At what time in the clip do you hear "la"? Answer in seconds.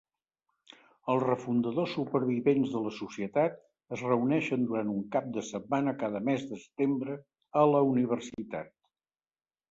2.85-2.93, 7.73-7.83